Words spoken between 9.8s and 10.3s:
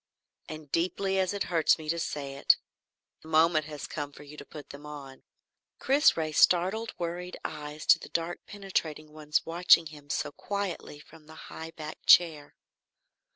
him